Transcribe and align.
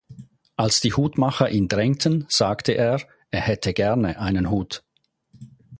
Als 0.55 0.79
die 0.81 0.93
Hutmacher 0.95 1.49
ihn 1.51 1.67
drängten, 1.67 2.25
sagte 2.27 2.71
er, 2.71 2.99
er 3.29 3.41
hätte 3.41 3.71
gerne 3.71 4.17
einen 4.19 4.49
Hut. 4.49 4.83